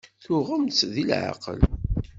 Tuɣem-tt 0.23 0.87
deg 0.93 1.05
leɛqel? 1.09 1.59